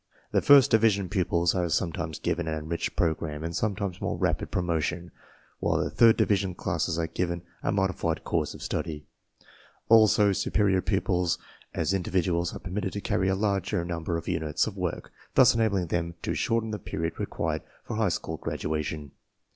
The 0.31 0.41
first 0.41 0.71
division 0.71 1.09
pupils 1.09 1.53
are 1.53 1.69
sometimes 1.69 2.17
given 2.17 2.47
an 2.47 2.67
enrich^'program" 2.67 3.45
and 3.45 3.55
sometimes 3.55 4.01
more 4.01 4.17
rapid 4.17 4.49
pro 4.49 4.63
motion, 4.63 5.11
whi 5.59 5.75
le 5.77 5.83
the 5.83 5.89
third 5.91 6.17
division 6.17 6.55
classes 6.55 6.97
are 6.97 7.05
given 7.05 7.43
a 7.61 7.71
mod 7.71 7.91
ified 7.91 8.23
jxmr 8.23 8.41
^ 8.41 8.55
pf 8.55 8.61
study. 8.63 9.05
ATsorsuperjor 9.91 10.83
pupils 10.83 11.37
as 11.75 11.93
iridivid 11.93 12.23
"uals 12.23 12.51
arejsermitted 12.59 12.97
i& 12.97 12.99
carry 12.99 13.27
a 13.27 13.35
larger 13.35 13.85
number 13.85 14.17
of 14.17 14.27
units 14.27 14.65
of 14.65 14.75
work, 14.75 15.11
thus 15.35 15.53
enabling 15.53 15.85
them 15.85 16.15
to 16.23 16.33
shorten 16.33 16.71
the 16.71 16.79
period 16.79 17.19
required 17.19 17.61
for 17.83 17.97
high 17.97 18.09
school 18.09 18.37
graduation. 18.37 19.11